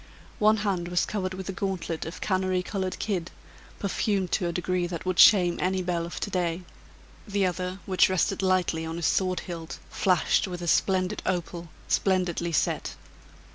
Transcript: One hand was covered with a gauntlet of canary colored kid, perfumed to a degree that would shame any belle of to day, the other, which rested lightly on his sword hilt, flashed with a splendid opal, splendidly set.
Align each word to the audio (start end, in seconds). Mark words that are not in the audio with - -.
One 0.39 0.57
hand 0.65 0.87
was 0.87 1.05
covered 1.05 1.35
with 1.35 1.47
a 1.49 1.51
gauntlet 1.51 2.07
of 2.07 2.21
canary 2.21 2.63
colored 2.63 2.97
kid, 2.97 3.29
perfumed 3.77 4.31
to 4.31 4.47
a 4.47 4.51
degree 4.51 4.87
that 4.87 5.05
would 5.05 5.19
shame 5.19 5.59
any 5.61 5.83
belle 5.83 6.07
of 6.07 6.19
to 6.21 6.31
day, 6.31 6.63
the 7.27 7.45
other, 7.45 7.77
which 7.85 8.09
rested 8.09 8.41
lightly 8.41 8.83
on 8.83 8.95
his 8.97 9.05
sword 9.05 9.41
hilt, 9.41 9.77
flashed 9.91 10.47
with 10.47 10.63
a 10.63 10.67
splendid 10.67 11.21
opal, 11.27 11.69
splendidly 11.87 12.51
set. 12.51 12.95